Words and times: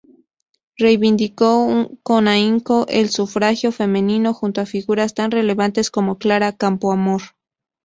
Reivindicó 0.77 1.91
con 2.01 2.27
ahínco 2.27 2.87
el 2.89 3.09
sufragio 3.11 3.71
femenino, 3.71 4.33
junto 4.33 4.59
a 4.59 4.65
figuras 4.65 5.13
tan 5.13 5.29
relevantes 5.29 5.91
como 5.91 6.17
Clara 6.17 6.53
Campoamor. 6.57 7.21